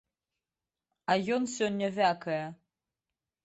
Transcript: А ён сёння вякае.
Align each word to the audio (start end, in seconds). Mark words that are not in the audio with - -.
А 1.11 1.17
ён 1.37 1.47
сёння 1.59 1.93
вякае. 2.01 2.41